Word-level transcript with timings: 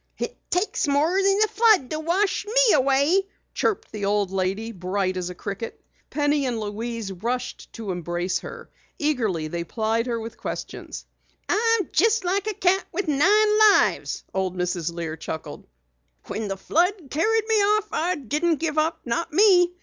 "It 0.17 0.35
takes 0.49 0.87
more 0.87 1.21
than 1.21 1.37
a 1.45 1.47
flood 1.47 1.91
to 1.91 1.99
wash 1.99 2.47
me 2.47 2.73
away!" 2.73 3.27
chirped 3.53 3.91
the 3.91 4.05
old 4.05 4.31
lady, 4.31 4.71
bright 4.71 5.15
as 5.15 5.29
a 5.29 5.35
cricket. 5.35 5.79
Penny 6.09 6.47
and 6.47 6.59
Louise 6.59 7.11
rushed 7.11 7.71
to 7.73 7.91
embrace 7.91 8.39
her. 8.39 8.71
Eagerly 8.97 9.47
they 9.47 9.63
plied 9.63 10.07
her 10.07 10.19
with 10.19 10.37
questions. 10.39 11.05
"I'm 11.47 11.91
jest 11.91 12.25
like 12.25 12.47
a 12.47 12.55
cat 12.55 12.83
with 12.91 13.07
nine 13.07 13.59
lives," 13.69 14.23
old 14.33 14.57
Mrs. 14.57 14.91
Lear 14.91 15.15
chuckled. 15.17 15.67
"When 16.25 16.47
the 16.47 16.57
flood 16.57 17.11
carried 17.11 17.47
me 17.47 17.55
off, 17.61 17.89
I 17.91 18.15
didn't 18.15 18.55
give 18.55 18.79
up 18.79 19.01
not 19.05 19.31
me. 19.31 19.71